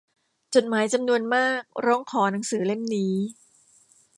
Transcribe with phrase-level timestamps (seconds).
[0.55, 3.13] จดหมายจำนวนมากร้องขอหนังสือเล่มนี้